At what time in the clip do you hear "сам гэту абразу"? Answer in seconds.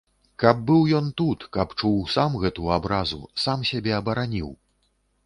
2.13-3.21